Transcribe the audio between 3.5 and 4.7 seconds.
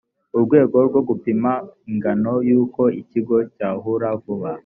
cyahura vuba